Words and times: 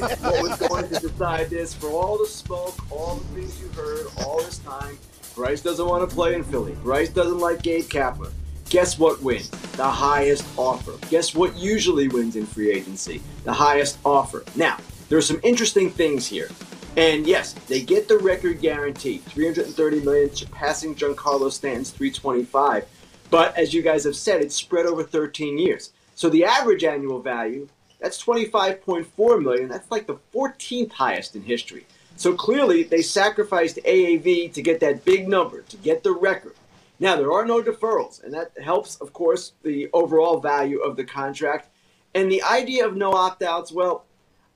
What 0.00 0.42
was 0.42 0.68
going 0.68 0.88
to 0.88 1.00
decide 1.00 1.50
this 1.50 1.74
for 1.74 1.88
all 1.88 2.18
the 2.18 2.26
smoke, 2.26 2.74
all 2.90 3.16
the 3.16 3.40
things 3.40 3.60
you 3.60 3.68
heard, 3.68 4.06
all 4.24 4.42
this 4.42 4.58
time. 4.58 4.98
Bryce 5.34 5.60
doesn't 5.60 5.86
want 5.86 6.08
to 6.08 6.14
play 6.14 6.34
in 6.34 6.44
Philly. 6.44 6.74
Bryce 6.82 7.10
doesn't 7.10 7.38
like 7.38 7.62
Gabe 7.62 7.84
Kapler. 7.84 8.32
Guess 8.68 8.98
what 8.98 9.22
wins? 9.22 9.48
The 9.76 9.84
highest 9.84 10.44
offer. 10.56 10.92
Guess 11.08 11.34
what 11.34 11.56
usually 11.56 12.08
wins 12.08 12.36
in 12.36 12.46
free 12.46 12.72
agency? 12.72 13.22
The 13.44 13.52
highest 13.52 13.98
offer. 14.04 14.44
Now, 14.56 14.78
there 15.08 15.18
are 15.18 15.22
some 15.22 15.40
interesting 15.44 15.90
things 15.90 16.26
here. 16.26 16.48
And 16.96 17.26
yes, 17.26 17.52
they 17.52 17.82
get 17.82 18.08
the 18.08 18.18
record 18.18 18.60
guarantee, 18.60 19.18
330 19.18 20.00
million, 20.00 20.34
surpassing 20.34 20.94
Giancarlo 20.94 21.52
Stanton's 21.52 21.90
325. 21.90 22.86
But 23.30 23.56
as 23.56 23.74
you 23.74 23.82
guys 23.82 24.04
have 24.04 24.16
said, 24.16 24.40
it's 24.40 24.54
spread 24.54 24.86
over 24.86 25.02
13 25.04 25.58
years. 25.58 25.92
So 26.14 26.30
the 26.30 26.44
average 26.44 26.84
annual 26.84 27.20
value, 27.20 27.68
that's 28.06 28.22
25.4 28.22 29.42
million. 29.42 29.68
That's 29.68 29.90
like 29.90 30.06
the 30.06 30.18
14th 30.32 30.92
highest 30.92 31.34
in 31.34 31.42
history. 31.42 31.86
So 32.14 32.34
clearly, 32.34 32.84
they 32.84 33.02
sacrificed 33.02 33.80
AAV 33.84 34.52
to 34.52 34.62
get 34.62 34.78
that 34.78 35.04
big 35.04 35.26
number, 35.28 35.62
to 35.62 35.76
get 35.78 36.04
the 36.04 36.12
record. 36.12 36.54
Now, 37.00 37.16
there 37.16 37.32
are 37.32 37.44
no 37.44 37.60
deferrals, 37.60 38.22
and 38.22 38.32
that 38.32 38.52
helps, 38.62 38.94
of 38.96 39.12
course, 39.12 39.54
the 39.64 39.90
overall 39.92 40.38
value 40.38 40.78
of 40.78 40.96
the 40.96 41.02
contract. 41.02 41.68
And 42.14 42.30
the 42.30 42.44
idea 42.44 42.86
of 42.86 42.94
no 42.94 43.10
opt 43.10 43.42
outs, 43.42 43.72
well, 43.72 44.04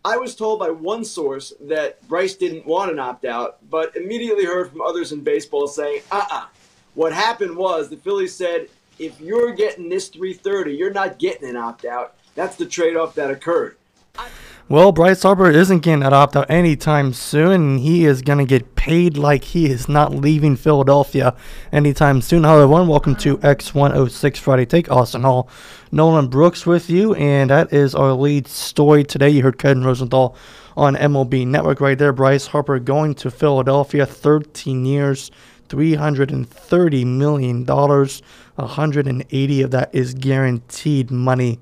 I 0.04 0.16
was 0.16 0.36
told 0.36 0.60
by 0.60 0.70
one 0.70 1.04
source 1.04 1.52
that 1.62 2.06
Bryce 2.06 2.36
didn't 2.36 2.66
want 2.66 2.92
an 2.92 3.00
opt 3.00 3.24
out, 3.24 3.58
but 3.68 3.96
immediately 3.96 4.44
heard 4.44 4.70
from 4.70 4.80
others 4.80 5.10
in 5.10 5.24
baseball 5.24 5.66
saying, 5.66 6.02
uh 6.12 6.18
uh-uh. 6.18 6.36
uh 6.36 6.46
What 6.94 7.12
happened 7.12 7.56
was 7.56 7.88
the 7.88 7.96
Phillies 7.96 8.32
said, 8.32 8.68
if 9.00 9.20
you're 9.20 9.52
getting 9.52 9.88
this 9.88 10.08
330, 10.08 10.76
you're 10.76 10.92
not 10.92 11.18
getting 11.18 11.48
an 11.48 11.56
opt 11.56 11.84
out. 11.84 12.14
That's 12.34 12.56
the 12.56 12.66
trade 12.66 12.96
off 12.96 13.14
that 13.14 13.30
occurred. 13.30 13.76
Well, 14.68 14.92
Bryce 14.92 15.24
Harper 15.24 15.50
isn't 15.50 15.80
getting 15.80 16.00
that 16.00 16.12
opt 16.12 16.36
out 16.36 16.48
anytime 16.48 17.12
soon, 17.12 17.78
he 17.78 18.04
is 18.04 18.22
going 18.22 18.38
to 18.38 18.44
get 18.44 18.76
paid 18.76 19.18
like 19.18 19.42
he 19.42 19.66
is 19.68 19.88
not 19.88 20.14
leaving 20.14 20.54
Philadelphia 20.54 21.34
anytime 21.72 22.20
soon. 22.22 22.44
Hello, 22.44 22.62
everyone. 22.62 22.86
Welcome 22.86 23.16
to 23.16 23.38
X106 23.38 24.36
Friday 24.36 24.66
Take. 24.66 24.88
Austin 24.88 25.22
Hall, 25.22 25.48
Nolan 25.90 26.28
Brooks 26.28 26.66
with 26.66 26.88
you, 26.88 27.14
and 27.14 27.50
that 27.50 27.72
is 27.72 27.96
our 27.96 28.12
lead 28.12 28.46
story 28.46 29.02
today. 29.02 29.30
You 29.30 29.42
heard 29.42 29.58
Ken 29.58 29.82
Rosenthal 29.82 30.36
on 30.76 30.94
MLB 30.94 31.48
Network 31.48 31.80
right 31.80 31.98
there. 31.98 32.12
Bryce 32.12 32.46
Harper 32.46 32.78
going 32.78 33.16
to 33.16 33.30
Philadelphia, 33.32 34.06
13 34.06 34.84
years, 34.86 35.32
$330 35.68 37.06
million. 37.06 37.66
180 37.66 39.62
of 39.62 39.70
that 39.72 39.90
is 39.92 40.14
guaranteed 40.14 41.10
money 41.10 41.58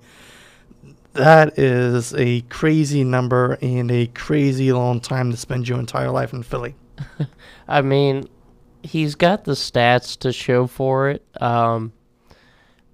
that 1.18 1.58
is 1.58 2.14
a 2.14 2.42
crazy 2.42 3.02
number 3.02 3.58
and 3.60 3.90
a 3.90 4.06
crazy 4.08 4.72
long 4.72 5.00
time 5.00 5.30
to 5.32 5.36
spend 5.36 5.68
your 5.68 5.78
entire 5.78 6.10
life 6.10 6.32
in 6.32 6.42
Philly. 6.44 6.76
I 7.68 7.82
mean, 7.82 8.28
he's 8.82 9.14
got 9.16 9.44
the 9.44 9.52
stats 9.52 10.16
to 10.20 10.32
show 10.32 10.66
for 10.66 11.10
it. 11.10 11.24
Um, 11.42 11.92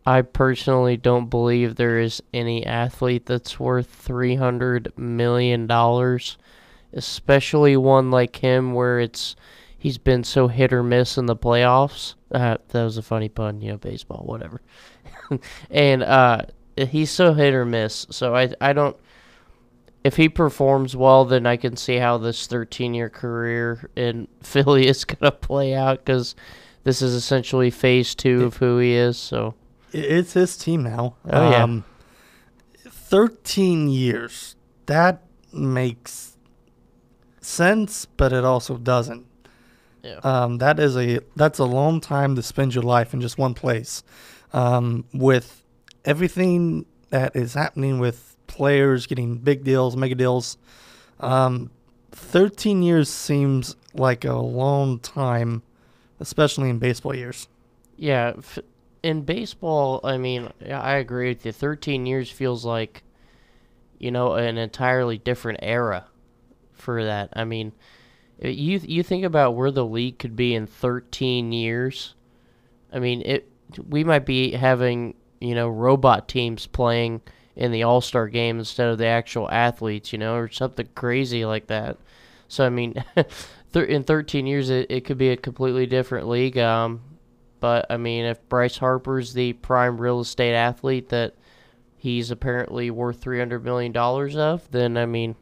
I 0.07 0.23
personally 0.23 0.97
don't 0.97 1.29
believe 1.29 1.77
there 1.77 1.99
is 1.99 2.23
any 2.33 2.65
athlete 2.65 3.27
that's 3.27 3.61
worth 3.61 3.89
three 3.89 4.37
hundred 4.37 4.93
million 4.99 5.67
dollars, 5.67 6.39
especially 6.93 7.77
one 7.77 8.11
like 8.11 8.37
him 8.37 8.73
where 8.73 9.01
it's 9.01 9.37
he's 9.77 9.99
been 9.99 10.25
so 10.25 10.49
hit 10.49 10.73
or 10.73 10.83
miss 10.83 11.19
in 11.19 11.27
the 11.27 11.37
playoffs. 11.37 12.15
Uh, 12.31 12.57
that 12.69 12.85
was 12.85 12.97
a 12.97 13.03
funny 13.03 13.29
pun, 13.29 13.61
you 13.61 13.73
know, 13.73 13.79
baseball, 13.79 14.25
whatever. 14.25 14.61
and 15.71 16.03
uh, 16.03 16.43
he's 16.77 17.11
so 17.11 17.35
hit 17.35 17.55
or 17.55 17.65
miss. 17.65 18.07
So 18.11 18.35
I 18.35 18.53
I 18.61 18.73
don't. 18.73 18.97
If 20.03 20.17
he 20.17 20.29
performs 20.29 20.95
well, 20.95 21.25
then 21.25 21.47
I 21.47 21.57
can 21.57 21.77
see 21.77 21.97
how 21.97 22.19
this 22.19 22.47
13 22.47 22.93
year 22.93 23.09
career 23.09 23.89
in 23.97 24.29
Philly 24.43 24.87
is 24.87 25.05
gonna 25.05 25.33
play 25.33 25.75
out 25.75 26.05
because 26.05 26.35
this 26.85 27.01
is 27.01 27.15
essentially 27.15 27.71
phase 27.71 28.15
two 28.15 28.43
it, 28.43 28.45
of 28.45 28.57
who 28.57 28.79
he 28.79 28.93
is. 28.93 29.17
So 29.17 29.55
it's 29.93 30.35
his 30.35 30.57
team 30.57 30.83
now. 30.83 31.17
Oh 31.31 31.51
yeah. 31.51 31.63
Um, 31.63 31.85
13 32.87 33.89
years. 33.89 34.57
That 34.87 35.23
makes 35.53 36.37
sense, 37.41 38.07
but 38.07 38.33
it 38.33 38.45
also 38.45 38.77
doesn't. 38.77 39.27
Yeah. 40.03 40.19
Um, 40.23 40.59
that 40.59 40.79
is 40.79 40.97
a 40.97 41.21
that's 41.35 41.59
a 41.59 41.65
long 41.65 42.01
time 42.01 42.37
to 42.37 42.43
spend 42.43 42.75
your 42.75 42.85
life 42.85 43.15
in 43.15 43.21
just 43.21 43.39
one 43.39 43.55
place. 43.55 44.03
Um, 44.53 45.05
with 45.13 45.64
everything 46.05 46.87
that 47.11 47.35
is 47.37 47.55
happening 47.55 47.99
with 47.99 48.37
players 48.47 49.07
getting 49.07 49.37
big 49.37 49.65
deals, 49.65 49.97
mega 49.97 50.15
deals, 50.15 50.59
um, 51.21 51.71
13 52.13 52.83
years 52.83 53.09
seems 53.09 53.77
like 53.95 54.25
a 54.25 54.35
long 54.35 54.99
time, 54.99 55.63
especially 56.21 56.71
in 56.71 56.79
baseball 56.79 57.15
years. 57.15 57.49
Yeah, 57.97 58.35
in 59.03 59.23
baseball, 59.23 60.01
I 60.03 60.17
mean, 60.17 60.51
I 60.69 60.95
agree 60.95 61.29
with 61.29 61.47
you. 61.47 61.53
13 61.53 62.07
years 62.07 62.31
feels 62.31 62.65
like, 62.65 63.03
you 63.99 64.11
know, 64.11 64.35
an 64.35 64.59
entirely 64.59 65.19
different 65.19 65.61
era 65.63 66.07
for 66.73 67.05
that. 67.05 67.31
I 67.35 67.45
mean, 67.45 67.73
you 68.41 68.81
you 68.83 69.03
think 69.03 69.25
about 69.25 69.55
where 69.55 69.71
the 69.71 69.85
league 69.85 70.19
could 70.19 70.37
be 70.37 70.55
in 70.55 70.67
13 70.67 71.53
years. 71.53 72.15
I 72.93 72.99
mean, 72.99 73.23
it 73.23 73.49
we 73.89 74.05
might 74.05 74.27
be 74.27 74.53
having 74.53 75.15
you 75.45 75.55
know, 75.55 75.69
robot 75.69 76.29
teams 76.29 76.67
playing 76.67 77.21
in 77.57 77.71
the 77.71 77.83
All 77.83 78.01
Star 78.01 78.29
game 78.29 78.59
instead 78.59 78.89
of 78.89 78.99
the 78.99 79.07
actual 79.07 79.51
athletes, 79.51 80.13
you 80.13 80.19
know, 80.19 80.35
or 80.37 80.49
something 80.49 80.89
crazy 80.95 81.45
like 81.45 81.67
that. 81.69 81.99
So 82.49 82.65
I 82.65 82.71
mean, 82.71 83.03
in 83.75 84.05
13 84.05 84.47
years, 84.47 84.71
it, 84.71 84.91
it 84.91 85.05
could 85.05 85.19
be 85.19 85.31
a 85.31 85.37
completely 85.37 85.87
different 85.87 86.29
league. 86.29 86.59
Um, 86.59 87.01
but 87.61 87.87
I 87.91 87.97
mean, 87.97 88.25
if 88.25 88.47
Bryce 88.49 88.77
Harper's 88.79 89.33
the 89.33 89.55
prime 89.55 90.01
real 90.01 90.21
estate 90.21 90.55
athlete 90.55 91.09
that 91.11 91.35
he's 91.97 92.31
apparently 92.31 92.91
worth 92.91 93.21
300 93.21 93.65
million 93.65 93.93
dollars 93.93 94.37
of, 94.37 94.71
then 94.71 94.97
I 94.97 95.07
mean, 95.07 95.37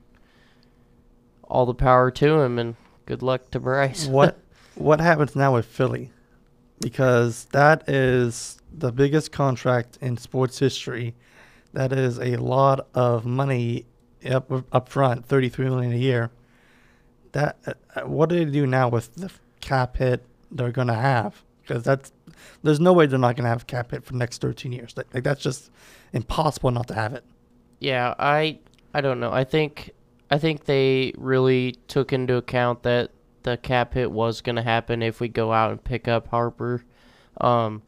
all 1.45 1.67
the 1.67 1.75
power 1.75 2.11
to 2.11 2.41
him, 2.41 2.59
and 2.59 2.77
good 3.07 3.23
luck 3.23 3.51
to 3.51 3.61
Bryce. 3.61 4.07
what 4.07 4.39
What 4.75 5.01
happens 5.01 5.37
now 5.37 5.55
with 5.55 5.67
Philly? 5.67 6.13
Because 6.83 7.47
that 7.53 7.89
is 7.89 8.59
the 8.73 8.93
biggest 8.93 9.33
contract 9.33 9.99
in 10.01 10.17
sports 10.17 10.59
history. 10.59 11.15
That 11.73 11.93
is 11.93 12.19
a 12.19 12.37
lot 12.37 12.89
of 12.95 13.25
money 13.25 13.87
up 14.29 14.51
up 14.73 14.89
front, 14.89 15.25
thirty 15.27 15.49
three 15.49 15.67
million 15.67 15.93
a 15.93 15.97
year. 15.97 16.31
That 17.33 17.57
uh, 17.67 18.03
what 18.03 18.29
do 18.29 18.45
they 18.45 18.51
do 18.51 18.67
now 18.67 18.89
with 18.89 19.15
the 19.15 19.31
cap 19.61 19.97
hit 19.97 20.25
they're 20.51 20.73
going 20.73 20.89
to 20.89 20.95
have? 20.95 21.43
Because 21.63 21.83
that's 21.83 22.13
there's 22.63 22.81
no 22.81 22.93
way 22.93 23.07
they're 23.07 23.19
not 23.19 23.37
going 23.37 23.45
to 23.45 23.51
have 23.51 23.67
cap 23.67 23.93
hit 23.93 24.05
for 24.05 24.13
the 24.13 24.19
next 24.19 24.41
thirteen 24.41 24.73
years. 24.73 24.95
Like 24.97 25.23
that's 25.23 25.43
just 25.43 25.71
impossible 26.13 26.71
not 26.71 26.89
to 26.89 26.95
have 26.95 27.15
it. 27.15 27.25
Yeah, 27.79 28.15
I 28.19 28.59
I 28.93 29.01
don't 29.01 29.21
know. 29.21 29.33
I 29.33 29.45
think 29.45 29.93
I 30.31 30.39
think 30.39 30.65
they 30.65 31.13
really 31.17 31.77
took 31.89 32.13
into 32.13 32.37
account 32.37 32.83
that 32.83 33.11
the 33.43 33.57
cap 33.57 33.95
hit 33.95 34.11
was 34.11 34.41
going 34.41 34.57
to 34.57 34.63
happen 34.63 35.03
if 35.03 35.21
we 35.21 35.29
go 35.29 35.53
out 35.53 35.71
and 35.71 35.83
pick 35.83 36.09
up 36.09 36.29
Harper. 36.29 36.85
Um, 37.41 37.83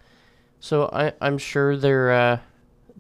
so 0.61 0.89
I, 0.93 1.13
I'm 1.21 1.39
sure 1.39 1.77
they're 1.77 2.13
uh, 2.13 2.39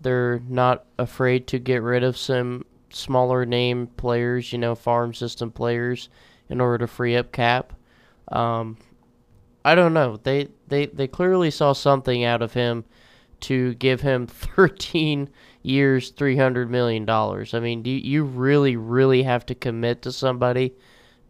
they're 0.00 0.40
not 0.48 0.84
afraid 0.98 1.46
to 1.48 1.58
get 1.58 1.82
rid 1.82 2.04
of 2.04 2.16
some 2.16 2.64
smaller 2.90 3.44
name 3.44 3.86
players, 3.86 4.52
you 4.52 4.58
know, 4.58 4.74
farm 4.74 5.14
system 5.14 5.50
players, 5.50 6.08
in 6.48 6.60
order 6.60 6.78
to 6.78 6.86
free 6.86 7.16
up 7.16 7.32
cap. 7.32 7.72
Um, 8.28 8.76
I 9.64 9.74
don't 9.74 9.94
know. 9.94 10.18
They, 10.22 10.48
they 10.68 10.86
they 10.86 11.08
clearly 11.08 11.50
saw 11.50 11.72
something 11.72 12.22
out 12.22 12.42
of 12.42 12.52
him 12.52 12.84
to 13.40 13.74
give 13.74 14.02
him 14.02 14.26
13 14.28 15.30
years, 15.62 16.10
300 16.10 16.70
million 16.70 17.04
dollars. 17.04 17.54
I 17.54 17.60
mean, 17.60 17.82
do 17.82 17.90
you 17.90 18.24
really 18.24 18.76
really 18.76 19.22
have 19.22 19.46
to 19.46 19.54
commit 19.54 20.02
to 20.02 20.12
somebody 20.12 20.74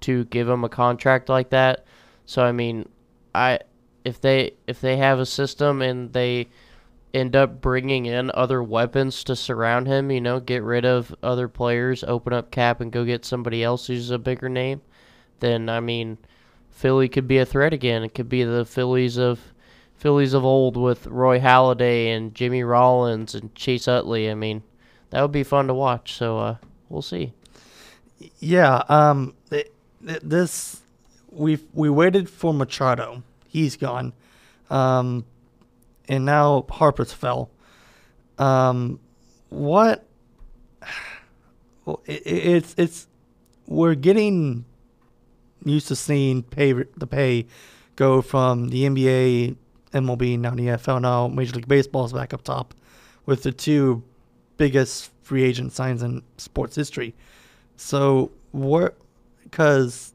to 0.04 0.24
give 0.26 0.48
him 0.48 0.64
a 0.64 0.68
contract 0.68 1.28
like 1.28 1.50
that? 1.50 1.84
So 2.26 2.42
I 2.42 2.52
mean, 2.52 2.88
I 3.34 3.60
if 4.04 4.20
they 4.20 4.52
if 4.66 4.80
they 4.80 4.96
have 4.96 5.18
a 5.18 5.26
system 5.26 5.82
and 5.82 6.12
they 6.12 6.48
end 7.12 7.36
up 7.36 7.60
bringing 7.60 8.06
in 8.06 8.30
other 8.34 8.62
weapons 8.62 9.22
to 9.24 9.36
surround 9.36 9.86
him, 9.86 10.10
you 10.10 10.20
know, 10.20 10.40
get 10.40 10.62
rid 10.62 10.84
of 10.84 11.14
other 11.22 11.48
players, 11.48 12.02
open 12.04 12.32
up 12.32 12.50
cap 12.50 12.80
and 12.80 12.90
go 12.90 13.04
get 13.04 13.24
somebody 13.24 13.62
else 13.62 13.86
who's 13.86 14.10
a 14.10 14.18
bigger 14.18 14.48
name, 14.48 14.82
then 15.40 15.68
I 15.68 15.80
mean, 15.80 16.18
Philly 16.70 17.08
could 17.08 17.28
be 17.28 17.38
a 17.38 17.46
threat 17.46 17.72
again. 17.72 18.02
It 18.02 18.14
could 18.14 18.28
be 18.28 18.42
the 18.42 18.64
Phillies 18.64 19.16
of 19.16 19.52
Phillies 19.96 20.34
of 20.34 20.44
old 20.44 20.76
with 20.76 21.06
Roy 21.06 21.38
Halladay 21.38 22.08
and 22.08 22.34
Jimmy 22.34 22.64
Rollins 22.64 23.34
and 23.34 23.54
Chase 23.54 23.86
Utley. 23.86 24.28
I 24.30 24.34
mean, 24.34 24.62
that 25.10 25.22
would 25.22 25.32
be 25.32 25.44
fun 25.44 25.68
to 25.68 25.74
watch. 25.74 26.14
So 26.14 26.38
uh, 26.38 26.56
we'll 26.88 27.00
see. 27.00 27.32
Yeah. 28.38 28.82
Um. 28.88 29.34
This 30.04 30.80
we 31.30 31.58
we 31.72 31.90
waited 31.90 32.28
for 32.28 32.54
Machado 32.54 33.22
he's 33.54 33.76
gone. 33.76 34.12
Um, 34.68 35.24
and 36.08 36.26
now 36.26 36.66
Harper's 36.68 37.12
fell. 37.12 37.50
Um, 38.36 39.00
what? 39.48 40.04
Well, 41.84 42.02
it, 42.06 42.22
it's 42.26 42.74
it's 42.76 43.06
we're 43.66 43.94
getting 43.94 44.66
used 45.64 45.88
to 45.88 45.96
seeing 45.96 46.42
pay 46.42 46.72
the 46.72 47.06
pay 47.06 47.46
go 47.96 48.20
from 48.20 48.68
the 48.68 48.84
NBA, 48.84 49.56
MLB, 49.92 50.38
now 50.38 50.50
the 50.50 50.66
NFL, 50.66 51.00
now 51.00 51.28
Major 51.28 51.54
League 51.54 51.68
Baseball 51.68 52.04
is 52.04 52.12
back 52.12 52.34
up 52.34 52.42
top 52.42 52.74
with 53.24 53.44
the 53.44 53.52
two 53.52 54.02
biggest 54.58 55.10
free 55.22 55.44
agent 55.44 55.72
signs 55.72 56.02
in 56.02 56.22
sports 56.36 56.74
history. 56.74 57.14
So 57.76 58.32
what? 58.50 58.96
Because 59.54 60.12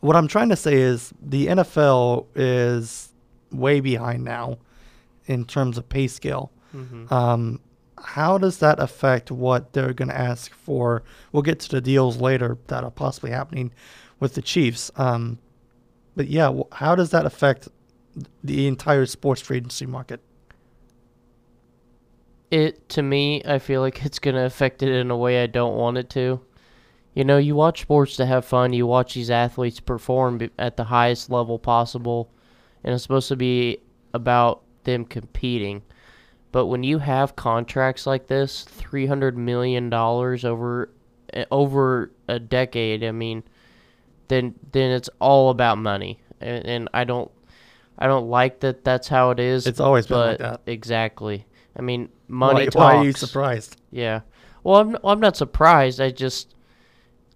what 0.00 0.16
I'm 0.16 0.26
trying 0.26 0.48
to 0.48 0.56
say 0.56 0.74
is 0.74 1.14
the 1.22 1.46
NFL 1.46 2.26
is 2.34 3.12
way 3.52 3.78
behind 3.78 4.24
now 4.24 4.58
in 5.26 5.44
terms 5.44 5.78
of 5.78 5.88
pay 5.88 6.08
scale. 6.08 6.50
Mm-hmm. 6.74 7.14
Um, 7.14 7.60
how 7.98 8.38
does 8.38 8.58
that 8.58 8.80
affect 8.80 9.30
what 9.30 9.72
they're 9.72 9.92
going 9.92 10.08
to 10.08 10.18
ask 10.18 10.52
for? 10.52 11.04
We'll 11.30 11.44
get 11.44 11.60
to 11.60 11.68
the 11.68 11.80
deals 11.80 12.16
later 12.16 12.58
that 12.66 12.82
are 12.82 12.90
possibly 12.90 13.30
happening 13.30 13.72
with 14.18 14.34
the 14.34 14.42
Chiefs. 14.42 14.90
Um, 14.96 15.38
but 16.16 16.26
yeah, 16.26 16.52
how 16.72 16.96
does 16.96 17.10
that 17.10 17.24
affect 17.24 17.68
the 18.42 18.66
entire 18.66 19.06
sports 19.06 19.40
free 19.40 19.58
agency 19.58 19.86
market? 19.86 20.20
It 22.50 22.88
to 22.88 23.02
me, 23.02 23.42
I 23.44 23.60
feel 23.60 23.80
like 23.80 24.04
it's 24.04 24.18
gonna 24.18 24.44
affect 24.44 24.82
it 24.82 24.88
in 24.88 25.12
a 25.12 25.16
way 25.16 25.40
I 25.44 25.46
don't 25.46 25.76
want 25.76 25.98
it 25.98 26.10
to. 26.10 26.40
You 27.14 27.24
know, 27.24 27.36
you 27.36 27.54
watch 27.54 27.82
sports 27.82 28.16
to 28.16 28.26
have 28.26 28.44
fun. 28.44 28.72
You 28.72 28.86
watch 28.86 29.14
these 29.14 29.30
athletes 29.30 29.80
perform 29.80 30.50
at 30.58 30.76
the 30.76 30.84
highest 30.84 31.30
level 31.30 31.58
possible, 31.58 32.30
and 32.82 32.94
it's 32.94 33.02
supposed 33.02 33.28
to 33.28 33.36
be 33.36 33.78
about 34.14 34.62
them 34.84 35.04
competing. 35.04 35.82
But 36.52 36.66
when 36.66 36.82
you 36.82 36.98
have 36.98 37.36
contracts 37.36 38.06
like 38.06 38.26
this, 38.28 38.64
three 38.64 39.06
hundred 39.06 39.36
million 39.36 39.90
dollars 39.90 40.44
over 40.44 40.90
eh, 41.34 41.44
over 41.50 42.10
a 42.28 42.38
decade, 42.38 43.04
I 43.04 43.12
mean, 43.12 43.42
then 44.28 44.54
then 44.72 44.90
it's 44.90 45.10
all 45.18 45.50
about 45.50 45.78
money, 45.78 46.20
and, 46.40 46.64
and 46.64 46.88
I 46.94 47.04
don't 47.04 47.30
I 47.98 48.06
don't 48.06 48.28
like 48.28 48.60
that. 48.60 48.84
That's 48.84 49.08
how 49.08 49.30
it 49.30 49.40
is. 49.40 49.66
It's 49.66 49.80
always 49.80 50.06
been 50.06 50.18
like 50.18 50.38
that. 50.38 50.62
exactly. 50.66 51.46
I 51.76 51.82
mean, 51.82 52.08
money 52.28 52.60
why, 52.60 52.64
talks. 52.64 52.76
why 52.76 52.96
are 52.96 53.04
you 53.04 53.12
surprised? 53.12 53.80
Yeah. 53.90 54.20
Well, 54.64 54.80
I'm 54.80 54.96
I'm 55.04 55.20
not 55.20 55.36
surprised. 55.36 56.00
I 56.00 56.10
just 56.10 56.54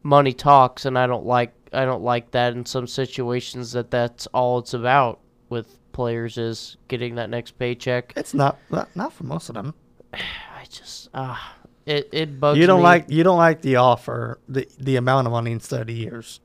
money 0.06 0.32
talks, 0.32 0.86
and 0.86 0.98
I 0.98 1.06
don't 1.06 1.26
like 1.26 1.52
I 1.72 1.84
don't 1.84 2.02
like 2.02 2.30
that 2.30 2.54
in 2.54 2.64
some 2.64 2.86
situations 2.86 3.72
that 3.72 3.90
that's 3.90 4.26
all 4.28 4.58
it's 4.58 4.72
about 4.72 5.20
with 5.48 5.78
players 5.92 6.38
is 6.38 6.76
getting 6.88 7.16
that 7.16 7.28
next 7.28 7.52
paycheck. 7.58 8.12
It's 8.16 8.32
not 8.32 8.58
not, 8.70 8.94
not 8.94 9.12
for 9.12 9.24
most 9.24 9.48
of 9.48 9.54
them. 9.54 9.74
I 10.12 10.64
just 10.70 11.08
ah 11.12 11.56
it 11.84 12.08
it 12.12 12.40
bugs 12.40 12.58
You 12.58 12.66
don't 12.66 12.80
me. 12.80 12.84
like 12.84 13.06
you 13.08 13.22
don't 13.24 13.38
like 13.38 13.62
the 13.62 13.76
offer, 13.76 14.40
the 14.48 14.68
the 14.78 14.96
amount 14.96 15.26
of 15.26 15.32
money 15.32 15.52
instead 15.52 15.80
of 15.82 15.86
the 15.88 15.94
years. 15.94 16.40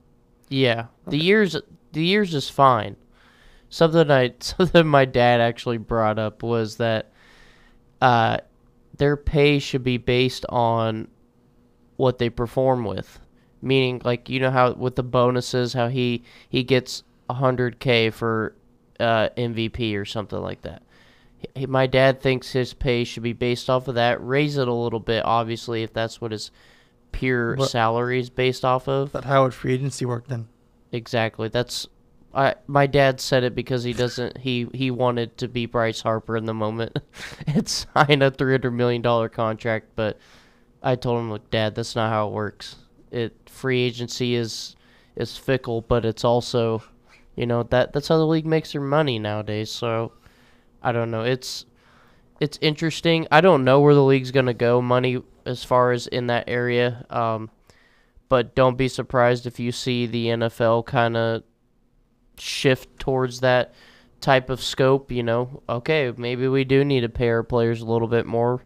Yeah, 0.49 0.87
the 1.07 1.17
years 1.17 1.55
the 1.93 2.03
years 2.03 2.33
is 2.33 2.49
fine. 2.49 2.95
Something 3.69 4.11
I 4.11 4.33
something 4.39 4.87
my 4.87 5.05
dad 5.05 5.39
actually 5.39 5.77
brought 5.77 6.19
up 6.19 6.43
was 6.43 6.77
that 6.77 7.11
uh, 8.01 8.37
their 8.97 9.15
pay 9.15 9.59
should 9.59 9.83
be 9.83 9.97
based 9.97 10.45
on 10.49 11.07
what 11.97 12.17
they 12.17 12.29
perform 12.29 12.83
with. 12.83 13.19
Meaning, 13.61 14.01
like 14.03 14.29
you 14.29 14.39
know 14.39 14.51
how 14.51 14.73
with 14.73 14.95
the 14.95 15.03
bonuses, 15.03 15.73
how 15.73 15.87
he 15.87 16.23
he 16.49 16.63
gets 16.63 17.03
hundred 17.29 17.79
k 17.79 18.09
for 18.09 18.53
uh, 18.99 19.29
MVP 19.37 19.95
or 19.95 20.05
something 20.05 20.39
like 20.39 20.61
that. 20.63 20.81
He, 21.55 21.65
my 21.65 21.87
dad 21.87 22.21
thinks 22.21 22.51
his 22.51 22.73
pay 22.73 23.03
should 23.03 23.23
be 23.23 23.33
based 23.33 23.69
off 23.69 23.87
of 23.87 23.95
that. 23.95 24.23
Raise 24.25 24.57
it 24.57 24.67
a 24.67 24.73
little 24.73 24.99
bit, 24.99 25.25
obviously, 25.25 25.83
if 25.83 25.93
that's 25.93 26.21
what 26.21 26.31
his 26.31 26.51
pure 27.11 27.57
salary 27.59 28.19
is 28.19 28.29
based 28.29 28.63
off 28.63 28.87
of. 28.87 29.11
But 29.11 29.25
how 29.25 29.43
would 29.43 29.53
free 29.53 29.73
agency 29.73 30.05
work 30.05 30.27
then? 30.27 30.47
Exactly. 30.91 31.47
That's 31.47 31.87
I 32.33 32.55
my 32.67 32.87
dad 32.87 33.19
said 33.19 33.43
it 33.43 33.55
because 33.55 33.83
he 33.83 33.93
doesn't 33.93 34.37
he 34.37 34.67
he 34.73 34.91
wanted 34.91 35.37
to 35.37 35.47
be 35.47 35.65
Bryce 35.65 36.01
Harper 36.01 36.37
in 36.37 36.45
the 36.45 36.53
moment 36.53 36.97
and 37.47 37.67
sign 37.67 38.21
a 38.21 38.31
300 38.31 38.71
million 38.71 39.01
dollar 39.01 39.29
contract, 39.29 39.87
but 39.95 40.17
I 40.83 40.95
told 40.95 41.19
him, 41.19 41.31
"Look, 41.31 41.49
dad, 41.51 41.75
that's 41.75 41.95
not 41.95 42.09
how 42.09 42.27
it 42.27 42.33
works. 42.33 42.75
It 43.11 43.35
free 43.49 43.81
agency 43.81 44.35
is 44.35 44.75
is 45.15 45.37
fickle, 45.37 45.81
but 45.81 46.05
it's 46.05 46.23
also, 46.23 46.83
you 47.35 47.45
know, 47.45 47.63
that 47.63 47.93
that's 47.93 48.07
how 48.07 48.17
the 48.17 48.27
league 48.27 48.45
makes 48.45 48.71
their 48.71 48.81
money 48.81 49.19
nowadays. 49.19 49.69
So, 49.69 50.13
I 50.81 50.91
don't 50.91 51.11
know. 51.11 51.23
It's 51.23 51.65
it's 52.39 52.57
interesting. 52.61 53.27
I 53.31 53.41
don't 53.41 53.63
know 53.63 53.81
where 53.81 53.93
the 53.93 54.03
league's 54.03 54.31
to 54.31 54.53
go 54.53 54.81
money 54.81 55.21
as 55.45 55.63
far 55.63 55.91
as 55.91 56.07
in 56.07 56.27
that 56.27 56.45
area. 56.47 57.05
Um 57.09 57.49
but 58.29 58.55
don't 58.55 58.77
be 58.77 58.87
surprised 58.87 59.45
if 59.45 59.59
you 59.59 59.73
see 59.73 60.05
the 60.05 60.27
NFL 60.27 60.85
kind 60.85 61.17
of 61.17 61.43
shift 62.37 62.97
towards 62.97 63.41
that 63.41 63.73
type 64.21 64.49
of 64.49 64.63
scope. 64.63 65.11
You 65.11 65.23
know, 65.23 65.61
okay, 65.67 66.13
maybe 66.15 66.47
we 66.47 66.63
do 66.63 66.85
need 66.85 67.01
to 67.01 67.09
pay 67.09 67.27
our 67.27 67.43
players 67.43 67.81
a 67.81 67.85
little 67.85 68.07
bit 68.07 68.25
more. 68.25 68.61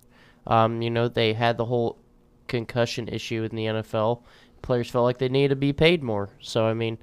Um, 0.45 0.83
you 0.83 0.91
know, 0.91 1.07
they 1.07 1.33
had 1.33 1.57
the 1.57 1.65
whole 1.65 1.97
concussion 2.47 3.07
issue 3.07 3.43
in 3.43 3.55
the 3.55 3.65
NFL. 3.65 4.21
Players 4.61 4.89
felt 4.89 5.05
like 5.05 5.17
they 5.17 5.29
needed 5.29 5.49
to 5.49 5.55
be 5.55 5.73
paid 5.73 6.03
more. 6.03 6.29
So, 6.39 6.65
I 6.65 6.73
mean, 6.73 6.97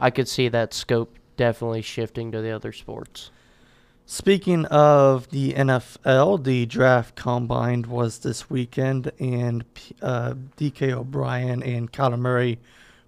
I 0.00 0.10
could 0.10 0.28
see 0.28 0.48
that 0.48 0.74
scope 0.74 1.16
definitely 1.36 1.82
shifting 1.82 2.32
to 2.32 2.40
the 2.40 2.50
other 2.50 2.72
sports. 2.72 3.30
Speaking 4.04 4.66
of 4.66 5.30
the 5.30 5.52
NFL, 5.52 6.44
the 6.44 6.66
draft 6.66 7.14
combine 7.14 7.82
was 7.82 8.18
this 8.18 8.50
weekend, 8.50 9.12
and 9.20 9.64
uh, 10.02 10.34
DK 10.56 10.92
O'Brien 10.92 11.62
and 11.62 11.90
Kyler 11.92 12.18
Murray 12.18 12.58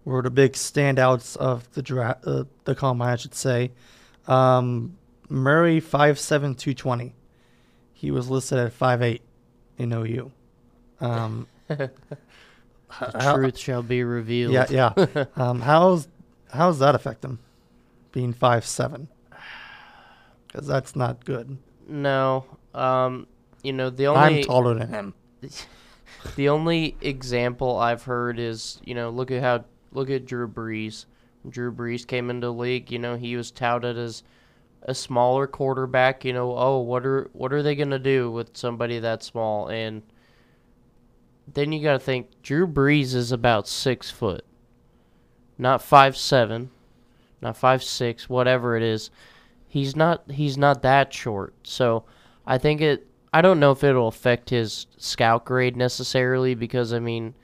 were 0.04 0.22
the 0.22 0.30
big 0.30 0.52
standouts 0.52 1.36
of 1.36 1.70
the 1.72 1.82
draft, 1.82 2.26
uh, 2.26 2.44
the 2.64 2.74
combine, 2.74 3.14
I 3.14 3.16
should 3.16 3.34
say. 3.34 3.72
Um, 4.28 4.96
Murray 5.28 5.80
five 5.80 6.18
seven 6.18 6.54
two 6.54 6.74
twenty. 6.74 7.14
He 7.92 8.10
was 8.10 8.30
listed 8.30 8.58
at 8.58 8.72
five 8.72 9.02
eight 9.02 9.22
in 9.78 9.92
OU. 9.92 10.30
Um, 11.00 11.46
The 11.68 11.90
truth 13.34 13.58
shall 13.58 13.82
be 13.82 14.04
revealed. 14.04 14.52
yeah, 14.52 14.66
yeah. 14.70 15.24
um, 15.36 15.60
how's 15.60 16.08
how's 16.52 16.78
that 16.78 16.94
affect 16.94 17.24
him? 17.24 17.40
Being 18.12 18.32
five 18.32 18.64
seven, 18.64 19.08
because 20.46 20.66
that's 20.66 20.94
not 20.94 21.24
good. 21.24 21.58
No. 21.88 22.44
Um, 22.72 23.26
you 23.62 23.72
know, 23.72 23.90
the 23.90 24.06
only 24.06 24.38
I'm 24.40 24.44
taller 24.44 24.74
than 24.74 24.88
him. 24.88 25.14
The 26.36 26.48
only 26.48 26.96
example 27.00 27.76
I've 27.76 28.04
heard 28.04 28.38
is, 28.38 28.80
you 28.84 28.94
know, 28.94 29.10
look 29.10 29.30
at 29.30 29.42
how 29.42 29.64
look 29.92 30.10
at 30.10 30.24
Drew 30.24 30.48
Brees. 30.48 31.04
Drew 31.48 31.70
Brees 31.70 32.06
came 32.06 32.30
into 32.30 32.46
the 32.46 32.52
league, 32.52 32.90
you 32.90 32.98
know, 32.98 33.16
he 33.16 33.36
was 33.36 33.50
touted 33.50 33.98
as 33.98 34.22
a 34.82 34.94
smaller 34.94 35.46
quarterback, 35.46 36.24
you 36.24 36.32
know, 36.32 36.56
oh, 36.56 36.78
what 36.78 37.04
are 37.04 37.28
what 37.32 37.52
are 37.52 37.62
they 37.62 37.74
going 37.74 37.90
to 37.90 37.98
do 37.98 38.30
with 38.30 38.56
somebody 38.56 38.98
that 38.98 39.22
small 39.22 39.68
and 39.68 40.02
then 41.52 41.72
you 41.72 41.82
got 41.82 41.92
to 41.92 41.98
think 41.98 42.42
Drew 42.42 42.66
Brees 42.66 43.14
is 43.14 43.32
about 43.32 43.68
6 43.68 44.10
foot. 44.10 44.44
Not 45.56 45.82
five 45.82 46.16
seven, 46.16 46.70
not 47.40 47.56
five 47.56 47.82
six, 47.82 48.28
whatever 48.28 48.76
it 48.76 48.82
is. 48.82 49.10
He's 49.68 49.94
not 49.94 50.28
he's 50.30 50.58
not 50.58 50.82
that 50.82 51.12
short. 51.12 51.54
So, 51.62 52.04
I 52.46 52.58
think 52.58 52.80
it 52.80 53.06
I 53.32 53.40
don't 53.40 53.60
know 53.60 53.70
if 53.70 53.84
it'll 53.84 54.08
affect 54.08 54.50
his 54.50 54.86
scout 54.96 55.44
grade 55.44 55.76
necessarily 55.76 56.54
because 56.54 56.92
I 56.92 56.98
mean 56.98 57.34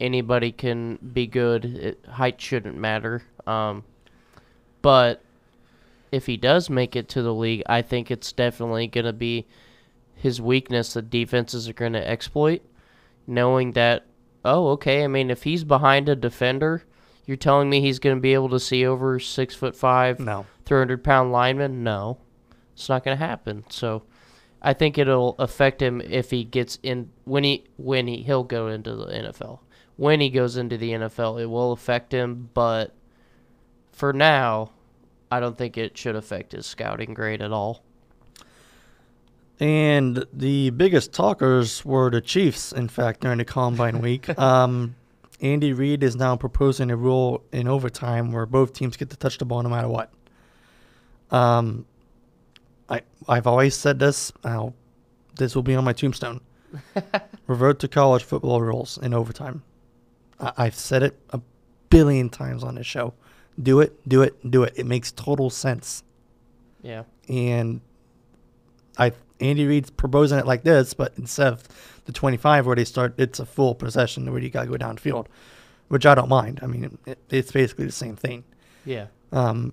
anybody 0.00 0.52
can 0.52 0.96
be 0.96 1.26
good. 1.26 1.64
It, 1.64 2.04
height 2.06 2.40
shouldn't 2.40 2.76
matter. 2.76 3.22
Um, 3.46 3.84
but 4.80 5.22
if 6.12 6.26
he 6.26 6.36
does 6.36 6.70
make 6.70 6.96
it 6.96 7.08
to 7.10 7.22
the 7.22 7.34
league, 7.34 7.62
I 7.66 7.82
think 7.82 8.10
it's 8.10 8.32
definitely 8.32 8.86
going 8.86 9.06
to 9.06 9.12
be 9.12 9.46
his 10.14 10.40
weakness 10.40 10.94
that 10.94 11.10
defenses 11.10 11.68
are 11.68 11.74
going 11.74 11.92
to 11.92 12.08
exploit, 12.08 12.62
knowing 13.28 13.72
that 13.72 14.06
oh 14.44 14.68
okay, 14.68 15.04
I 15.04 15.06
mean 15.06 15.30
if 15.30 15.44
he's 15.44 15.62
behind 15.64 16.08
a 16.08 16.16
defender, 16.16 16.84
you're 17.26 17.36
telling 17.36 17.70
me 17.70 17.80
he's 17.80 17.98
going 17.98 18.16
to 18.16 18.20
be 18.20 18.34
able 18.34 18.48
to 18.48 18.60
see 18.60 18.86
over 18.86 19.20
six 19.20 19.54
foot 19.54 19.76
five, 19.76 20.18
No. 20.18 20.46
300 20.64 21.04
pound 21.04 21.30
lineman? 21.30 21.84
No, 21.84 22.18
it's 22.72 22.88
not 22.88 23.04
going 23.04 23.16
to 23.16 23.24
happen. 23.24 23.64
So 23.68 24.02
I 24.60 24.72
think 24.72 24.98
it'll 24.98 25.36
affect 25.38 25.80
him 25.80 26.00
if 26.00 26.30
he 26.30 26.42
gets 26.44 26.78
in 26.82 27.10
when 27.24 27.44
he 27.44 27.64
when 27.76 28.08
he 28.08 28.22
he'll 28.22 28.44
go 28.44 28.68
into 28.68 28.96
the 28.96 29.06
NFL. 29.06 29.60
When 29.96 30.20
he 30.20 30.30
goes 30.30 30.56
into 30.56 30.76
the 30.76 30.92
NFL, 30.92 31.40
it 31.40 31.46
will 31.46 31.72
affect 31.72 32.12
him, 32.12 32.50
but 32.54 32.94
for 33.92 34.12
now, 34.12 34.70
I 35.30 35.40
don't 35.40 35.58
think 35.58 35.76
it 35.76 35.98
should 35.98 36.14
affect 36.14 36.52
his 36.52 36.66
scouting 36.66 37.14
grade 37.14 37.42
at 37.42 37.50
all. 37.50 37.82
And 39.60 40.24
the 40.32 40.70
biggest 40.70 41.12
talkers 41.12 41.84
were 41.84 42.10
the 42.10 42.20
Chiefs, 42.20 42.70
in 42.72 42.88
fact, 42.88 43.20
during 43.20 43.38
the 43.38 43.44
combine 43.44 44.00
week. 44.02 44.38
Um, 44.38 44.94
Andy 45.40 45.72
Reid 45.72 46.02
is 46.02 46.16
now 46.16 46.36
proposing 46.36 46.90
a 46.90 46.96
rule 46.96 47.42
in 47.52 47.66
overtime 47.68 48.32
where 48.32 48.46
both 48.46 48.72
teams 48.72 48.96
get 48.96 49.10
to 49.10 49.16
touch 49.16 49.38
the 49.38 49.44
ball 49.44 49.62
no 49.62 49.68
matter 49.68 49.88
what. 49.88 50.10
Um, 51.30 51.86
I 52.88 53.02
I've 53.28 53.46
always 53.46 53.74
said 53.76 53.98
this. 53.98 54.32
Now, 54.44 54.74
this 55.36 55.54
will 55.54 55.62
be 55.62 55.74
on 55.74 55.84
my 55.84 55.92
tombstone. 55.92 56.40
Revert 57.46 57.78
to 57.80 57.88
college 57.88 58.24
football 58.24 58.60
rules 58.62 58.98
in 58.98 59.12
overtime. 59.14 59.62
I- 60.40 60.52
I've 60.56 60.74
said 60.74 61.02
it 61.02 61.18
a 61.30 61.40
billion 61.90 62.28
times 62.30 62.62
on 62.64 62.74
this 62.76 62.86
show. 62.86 63.14
Do 63.60 63.80
it, 63.80 64.08
do 64.08 64.22
it, 64.22 64.50
do 64.50 64.62
it. 64.62 64.72
It 64.76 64.86
makes 64.86 65.10
total 65.12 65.50
sense. 65.50 66.02
Yeah. 66.82 67.04
And 67.28 67.80
I 68.96 69.12
Andy 69.40 69.66
Reid's 69.66 69.90
proposing 69.90 70.38
it 70.38 70.46
like 70.46 70.62
this, 70.64 70.94
but 70.94 71.12
instead 71.16 71.52
of 71.52 71.68
the 72.06 72.12
25 72.12 72.66
where 72.66 72.76
they 72.76 72.84
start, 72.84 73.14
it's 73.18 73.38
a 73.38 73.46
full 73.46 73.74
possession 73.74 74.30
where 74.32 74.40
you 74.40 74.50
got 74.50 74.64
to 74.64 74.68
go 74.70 74.76
downfield, 74.76 75.26
which 75.88 76.06
I 76.06 76.14
don't 76.14 76.28
mind. 76.28 76.60
I 76.62 76.66
mean, 76.66 76.98
it, 77.06 77.18
it's 77.30 77.52
basically 77.52 77.86
the 77.86 77.92
same 77.92 78.16
thing. 78.16 78.44
Yeah. 78.84 79.06
Um, 79.32 79.72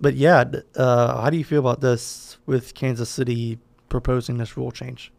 but 0.00 0.14
yeah, 0.14 0.44
uh, 0.76 1.20
how 1.22 1.30
do 1.30 1.36
you 1.36 1.44
feel 1.44 1.60
about 1.60 1.80
this 1.80 2.38
with 2.46 2.74
Kansas 2.74 3.08
City 3.08 3.58
proposing 3.88 4.38
this 4.38 4.56
rule 4.56 4.70
change? 4.70 5.12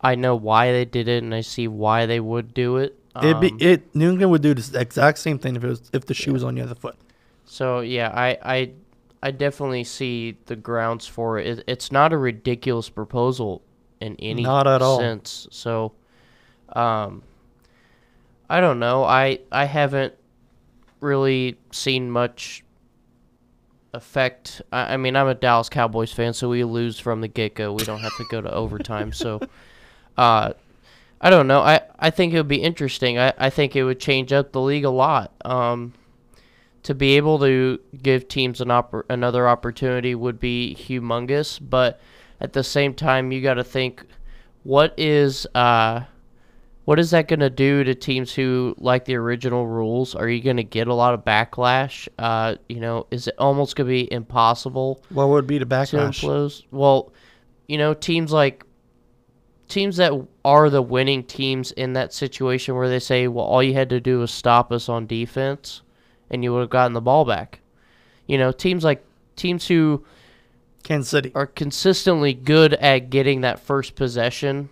I 0.00 0.14
know 0.14 0.36
why 0.36 0.70
they 0.72 0.84
did 0.84 1.08
it, 1.08 1.22
and 1.22 1.34
I 1.34 1.40
see 1.40 1.66
why 1.66 2.06
they 2.06 2.20
would 2.20 2.54
do 2.54 2.76
it. 2.76 2.96
It'd 3.20 3.40
be 3.40 3.50
Um, 3.50 3.58
it. 3.60 3.94
New 3.96 4.10
England 4.10 4.30
would 4.30 4.42
do 4.42 4.54
the 4.54 4.78
exact 4.80 5.18
same 5.18 5.38
thing 5.38 5.56
if 5.56 5.64
it 5.64 5.68
was 5.68 5.82
if 5.92 6.06
the 6.06 6.14
shoe 6.14 6.32
was 6.34 6.44
on 6.44 6.54
the 6.54 6.60
other 6.62 6.76
foot. 6.76 6.94
So 7.46 7.80
yeah, 7.80 8.12
I 8.14 8.38
I 8.42 8.70
I 9.22 9.30
definitely 9.30 9.84
see 9.84 10.36
the 10.46 10.56
grounds 10.56 11.06
for 11.06 11.38
it. 11.38 11.58
it. 11.58 11.64
It's 11.66 11.90
not 11.90 12.12
a 12.12 12.18
ridiculous 12.18 12.88
proposal 12.88 13.62
in 14.00 14.16
any 14.18 14.42
Not 14.42 14.66
at 14.66 14.80
all. 14.82 14.98
sense. 14.98 15.48
So, 15.50 15.92
um, 16.72 17.22
I 18.48 18.60
don't 18.60 18.78
know. 18.78 19.04
I 19.04 19.40
I 19.50 19.64
haven't 19.64 20.14
really 21.00 21.58
seen 21.72 22.10
much 22.10 22.64
effect. 23.92 24.62
I, 24.72 24.94
I 24.94 24.96
mean, 24.96 25.16
I'm 25.16 25.28
a 25.28 25.34
Dallas 25.34 25.68
Cowboys 25.68 26.12
fan, 26.12 26.32
so 26.32 26.48
we 26.48 26.64
lose 26.64 26.98
from 26.98 27.20
the 27.20 27.28
get 27.28 27.54
go. 27.54 27.72
We 27.72 27.84
don't 27.84 28.00
have 28.00 28.16
to 28.16 28.24
go 28.30 28.40
to 28.40 28.52
overtime. 28.52 29.12
So, 29.12 29.40
uh, 30.16 30.52
I 31.20 31.30
don't 31.30 31.46
know. 31.46 31.60
I, 31.60 31.80
I 31.98 32.10
think 32.10 32.32
it 32.32 32.36
would 32.36 32.48
be 32.48 32.62
interesting. 32.62 33.18
I, 33.18 33.32
I 33.36 33.50
think 33.50 33.74
it 33.74 33.84
would 33.84 34.00
change 34.00 34.32
up 34.32 34.52
the 34.52 34.60
league 34.60 34.84
a 34.84 34.90
lot. 34.90 35.32
Um, 35.44 35.94
to 36.88 36.94
be 36.94 37.18
able 37.18 37.38
to 37.38 37.78
give 38.02 38.28
teams 38.28 38.62
an 38.62 38.68
oppor- 38.68 39.02
another 39.10 39.46
opportunity 39.46 40.14
would 40.14 40.40
be 40.40 40.74
humongous, 40.74 41.60
but 41.60 42.00
at 42.40 42.54
the 42.54 42.64
same 42.64 42.94
time, 42.94 43.30
you 43.30 43.42
got 43.42 43.54
to 43.54 43.62
think, 43.62 44.06
what 44.62 44.94
is 44.96 45.46
uh, 45.54 46.00
what 46.86 46.98
is 46.98 47.10
that 47.10 47.28
going 47.28 47.40
to 47.40 47.50
do 47.50 47.84
to 47.84 47.94
teams 47.94 48.32
who 48.32 48.74
like 48.78 49.04
the 49.04 49.16
original 49.16 49.66
rules? 49.66 50.14
Are 50.14 50.30
you 50.30 50.42
going 50.42 50.56
to 50.56 50.64
get 50.64 50.88
a 50.88 50.94
lot 50.94 51.12
of 51.12 51.26
backlash? 51.26 52.08
Uh, 52.18 52.54
you 52.70 52.80
know, 52.80 53.06
is 53.10 53.28
it 53.28 53.34
almost 53.36 53.76
going 53.76 53.86
to 53.86 53.90
be 53.90 54.10
impossible 54.10 55.04
What 55.10 55.28
would 55.28 55.46
be 55.46 55.58
the 55.58 55.66
backlash? 55.66 56.22
Well, 56.70 57.12
you 57.66 57.76
know, 57.76 57.92
teams 57.92 58.32
like 58.32 58.64
teams 59.68 59.98
that 59.98 60.26
are 60.42 60.70
the 60.70 60.80
winning 60.80 61.22
teams 61.22 61.70
in 61.72 61.92
that 61.92 62.14
situation 62.14 62.76
where 62.76 62.88
they 62.88 62.98
say, 62.98 63.28
"Well, 63.28 63.44
all 63.44 63.62
you 63.62 63.74
had 63.74 63.90
to 63.90 64.00
do 64.00 64.20
was 64.20 64.30
stop 64.30 64.72
us 64.72 64.88
on 64.88 65.06
defense, 65.06 65.82
and 66.30 66.42
you 66.42 66.52
would 66.52 66.60
have 66.60 66.70
gotten 66.70 66.92
the 66.92 67.00
ball 67.00 67.24
back." 67.24 67.60
You 68.26 68.38
know, 68.38 68.52
teams 68.52 68.84
like 68.84 69.04
teams 69.36 69.66
who 69.66 70.04
Kansas 70.82 71.10
City. 71.10 71.32
are 71.34 71.46
consistently 71.46 72.32
good 72.32 72.74
at 72.74 73.10
getting 73.10 73.42
that 73.42 73.60
first 73.60 73.94
possession. 73.94 74.68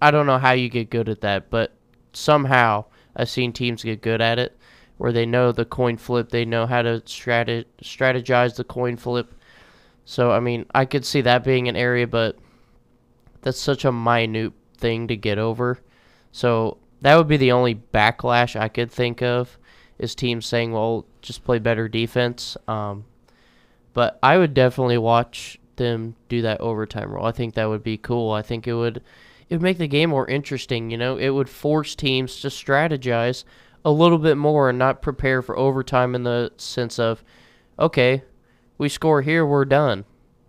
I 0.00 0.10
don't 0.10 0.26
know 0.26 0.38
how 0.38 0.52
you 0.52 0.68
get 0.68 0.90
good 0.90 1.08
at 1.08 1.22
that, 1.22 1.50
but 1.50 1.72
somehow 2.12 2.84
I've 3.16 3.28
seen 3.28 3.52
teams 3.52 3.82
get 3.82 4.00
good 4.00 4.20
at 4.20 4.38
it 4.38 4.56
where 4.98 5.12
they 5.12 5.26
know 5.26 5.52
the 5.52 5.64
coin 5.64 5.96
flip, 5.96 6.30
they 6.30 6.44
know 6.44 6.66
how 6.66 6.82
to 6.82 7.02
strate- 7.06 7.66
strategize 7.78 8.56
the 8.56 8.64
coin 8.64 8.96
flip. 8.96 9.32
So, 10.04 10.32
I 10.32 10.40
mean, 10.40 10.66
I 10.74 10.84
could 10.84 11.04
see 11.04 11.20
that 11.22 11.44
being 11.44 11.68
an 11.68 11.76
area, 11.76 12.06
but 12.06 12.36
that's 13.42 13.60
such 13.60 13.84
a 13.84 13.92
minute 13.92 14.52
thing 14.76 15.08
to 15.08 15.16
get 15.16 15.38
over. 15.38 15.78
So, 16.32 16.78
that 17.00 17.16
would 17.16 17.28
be 17.28 17.36
the 17.36 17.52
only 17.52 17.76
backlash 17.76 18.58
I 18.58 18.68
could 18.68 18.90
think 18.90 19.22
of 19.22 19.57
is 19.98 20.14
teams 20.14 20.46
saying, 20.46 20.72
well, 20.72 21.04
just 21.22 21.44
play 21.44 21.58
better 21.58 21.88
defense. 21.88 22.56
Um, 22.66 23.04
but 23.94 24.18
I 24.22 24.38
would 24.38 24.54
definitely 24.54 24.98
watch 24.98 25.58
them 25.76 26.16
do 26.28 26.42
that 26.42 26.60
overtime 26.60 27.12
rule. 27.12 27.24
I 27.24 27.32
think 27.32 27.54
that 27.54 27.68
would 27.68 27.82
be 27.82 27.96
cool. 27.96 28.32
I 28.32 28.42
think 28.42 28.66
it 28.66 28.74
would 28.74 29.02
it 29.48 29.54
would 29.54 29.62
make 29.62 29.78
the 29.78 29.88
game 29.88 30.10
more 30.10 30.28
interesting, 30.28 30.90
you 30.90 30.98
know. 30.98 31.16
It 31.16 31.30
would 31.30 31.48
force 31.48 31.94
teams 31.94 32.40
to 32.40 32.48
strategize 32.48 33.44
a 33.84 33.90
little 33.90 34.18
bit 34.18 34.36
more 34.36 34.68
and 34.68 34.78
not 34.78 35.00
prepare 35.00 35.40
for 35.40 35.58
overtime 35.58 36.14
in 36.14 36.24
the 36.24 36.52
sense 36.58 36.98
of 36.98 37.24
okay, 37.78 38.22
we 38.76 38.88
score 38.88 39.22
here, 39.22 39.46
we're 39.46 39.64
done. 39.64 40.04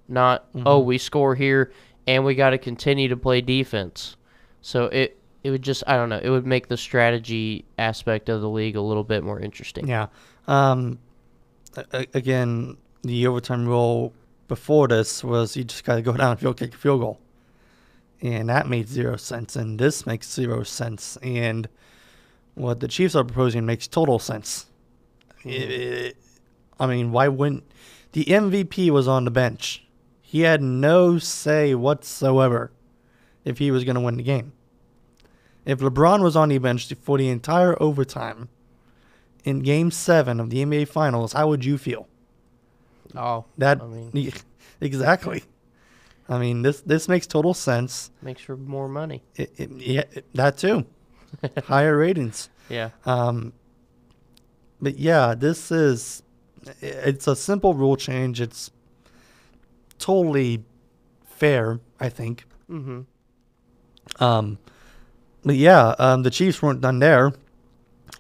Not 0.08 0.48
oh, 0.66 0.80
we 0.80 0.98
score 0.98 1.36
here 1.36 1.72
and 2.08 2.26
we 2.26 2.34
got 2.34 2.50
to 2.50 2.58
continue 2.58 3.08
to 3.08 3.18
play 3.18 3.40
defense. 3.40 4.18
So 4.62 4.86
it 4.86 5.19
it 5.44 5.52
would 5.52 5.62
just 5.62 5.84
I 5.88 5.96
don't 5.96 6.10
know, 6.10 6.20
it 6.22 6.30
would 6.30 6.46
make 6.46 6.68
the 6.68 6.78
strategy 6.78 7.66
aspect 7.78 8.30
of 8.30 8.42
the 8.42 8.50
league 8.50 8.76
a 8.76 8.82
little 8.82 9.04
bit 9.04 9.24
more 9.24 9.40
interesting. 9.40 9.88
Yeah. 9.88 10.08
Um, 10.48 11.00
a- 11.76 12.08
again, 12.14 12.78
the 13.04 13.28
overtime 13.28 13.68
rule 13.68 14.14
before 14.48 14.88
this 14.88 15.24
was 15.24 15.56
you 15.56 15.64
just 15.64 15.84
got 15.84 15.96
to 15.96 16.02
go 16.02 16.14
down 16.14 16.32
and 16.32 16.40
field 16.40 16.58
kick 16.58 16.74
a 16.74 16.78
field 16.78 17.02
goal. 17.02 17.20
And 18.22 18.50
that 18.50 18.68
made 18.68 18.90
zero 18.90 19.16
sense. 19.16 19.56
And 19.56 19.80
this 19.80 20.06
makes 20.06 20.30
zero 20.30 20.64
sense. 20.64 21.18
And 21.24 21.70
what 22.56 22.82
the 22.82 22.88
Chiefs 22.90 23.16
are 23.16 23.24
proposing 23.24 23.66
makes 23.66 23.88
total 23.88 24.20
sense. 24.20 24.66
It- 25.46 25.72
it- 25.72 26.18
I 26.80 26.88
mean, 26.88 27.12
why 27.12 27.28
wouldn't. 27.28 27.64
The 28.14 28.26
MVP 28.26 28.90
was 28.90 29.08
on 29.08 29.24
the 29.26 29.32
bench. 29.32 29.86
He 30.22 30.42
had 30.42 30.62
no 30.62 31.18
say 31.20 31.76
whatsoever 31.76 32.72
if 33.46 33.58
he 33.60 33.72
was 33.72 33.84
going 33.84 33.96
to 33.96 34.02
win 34.02 34.18
the 34.18 34.24
game. 34.24 34.52
If 35.70 35.80
LeBron 35.80 36.24
was 36.24 36.36
on 36.36 36.50
the 36.50 36.58
bench 36.58 36.92
for 37.02 37.18
the 37.18 37.30
entire 37.30 37.80
overtime, 37.82 38.50
in 39.44 39.60
game 39.60 39.92
seven 39.92 40.40
of 40.40 40.50
the 40.50 40.64
NBA 40.66 40.88
Finals, 40.88 41.34
how 41.34 41.48
would 41.50 41.64
you 41.64 41.78
feel? 41.78 42.08
Oh, 43.16 43.46
That 43.58 43.82
I 43.82 43.86
mean, 43.86 44.32
exactly. 44.82 45.44
I 46.28 46.38
mean, 46.40 46.62
this 46.64 46.82
this 46.82 47.08
makes 47.08 47.28
total 47.28 47.54
sense. 47.54 48.12
makes 48.22 48.42
for 48.42 48.58
more 48.58 48.88
money. 48.88 49.22
It, 49.36 49.52
it, 49.58 49.72
yeah, 49.78 50.04
it- 50.12 50.26
that 50.34 50.58
too. 50.58 50.86
Higher 51.66 51.98
ratings. 51.98 52.50
Yeah. 52.70 52.90
Um, 53.06 53.54
but 54.82 54.98
yeah, 54.98 55.36
this 55.36 55.72
is 55.72 56.24
it's 56.82 57.28
a 57.28 57.36
simple 57.36 57.74
rule 57.74 57.96
change. 57.96 58.42
It's 58.42 58.72
totally 60.00 60.64
fair, 61.26 61.80
I 62.00 62.10
think. 62.10 62.46
Mhm. 62.70 63.06
Um, 64.20 64.58
but 65.50 65.56
yeah, 65.56 65.96
um, 65.98 66.22
the 66.22 66.30
Chiefs 66.30 66.62
weren't 66.62 66.82
done 66.82 67.00
there. 67.00 67.34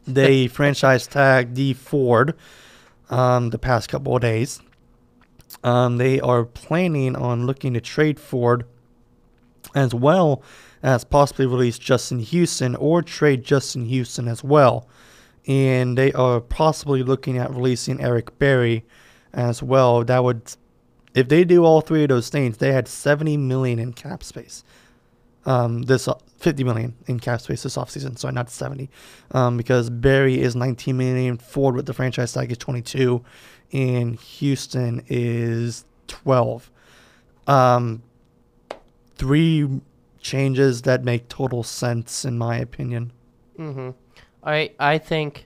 They 0.07 0.47
franchise 0.57 1.05
tagged 1.05 1.53
Dee 1.53 1.75
Ford 1.75 2.33
um, 3.11 3.51
the 3.51 3.59
past 3.59 3.87
couple 3.87 4.15
of 4.15 4.23
days. 4.23 4.59
Um, 5.63 5.97
they 5.97 6.19
are 6.19 6.43
planning 6.43 7.15
on 7.15 7.45
looking 7.45 7.75
to 7.75 7.81
trade 7.81 8.19
Ford 8.19 8.65
as 9.75 9.93
well 9.93 10.41
as 10.81 11.03
possibly 11.03 11.45
release 11.45 11.77
Justin 11.77 12.17
Houston 12.17 12.75
or 12.75 13.03
trade 13.03 13.43
Justin 13.43 13.85
Houston 13.85 14.27
as 14.27 14.43
well. 14.43 14.89
And 15.45 15.99
they 15.99 16.11
are 16.13 16.41
possibly 16.41 17.03
looking 17.03 17.37
at 17.37 17.51
releasing 17.51 18.01
Eric 18.01 18.39
Berry 18.39 18.83
as 19.35 19.61
well. 19.61 20.03
That 20.03 20.23
would, 20.23 20.55
if 21.13 21.29
they 21.29 21.43
do 21.43 21.63
all 21.63 21.81
three 21.81 22.01
of 22.01 22.09
those 22.09 22.29
things, 22.29 22.57
they 22.57 22.71
had 22.71 22.87
70 22.87 23.37
million 23.37 23.77
in 23.77 23.93
cap 23.93 24.23
space 24.23 24.63
um, 25.45 25.83
this 25.83 26.07
50 26.39 26.63
million 26.63 26.95
in 27.07 27.19
cap 27.19 27.41
space 27.41 27.63
this 27.63 27.75
offseason, 27.75 28.17
sorry, 28.17 28.33
not 28.33 28.49
70, 28.49 28.89
um, 29.31 29.57
because 29.57 29.89
Berry 29.89 30.39
is 30.39 30.55
19 30.55 30.95
million, 30.97 31.37
Ford 31.37 31.75
with 31.75 31.85
the 31.85 31.93
franchise 31.93 32.33
tag 32.33 32.51
is 32.51 32.57
22, 32.57 33.23
and 33.73 34.15
Houston 34.15 35.03
is 35.07 35.85
12. 36.07 36.71
Um, 37.47 38.03
three 39.15 39.81
changes 40.21 40.83
that 40.83 41.03
make 41.03 41.27
total 41.27 41.63
sense 41.63 42.25
in 42.25 42.37
my 42.37 42.57
opinion. 42.57 43.11
Mhm. 43.57 43.93
I 44.43 44.71
I 44.79 44.97
think 44.97 45.45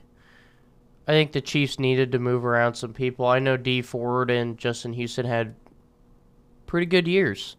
I 1.06 1.12
think 1.12 1.32
the 1.32 1.40
Chiefs 1.40 1.78
needed 1.78 2.12
to 2.12 2.18
move 2.18 2.44
around 2.44 2.74
some 2.74 2.92
people. 2.92 3.26
I 3.26 3.38
know 3.38 3.56
Dee 3.56 3.82
Ford 3.82 4.30
and 4.30 4.56
Justin 4.56 4.94
Houston 4.94 5.26
had 5.26 5.54
pretty 6.66 6.86
good 6.86 7.06
years. 7.06 7.56